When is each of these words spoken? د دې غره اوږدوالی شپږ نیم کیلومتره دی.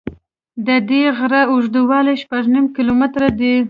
د 0.67 0.69
دې 0.89 1.03
غره 1.17 1.41
اوږدوالی 1.51 2.15
شپږ 2.23 2.43
نیم 2.53 2.65
کیلومتره 2.75 3.27
دی. 3.39 3.55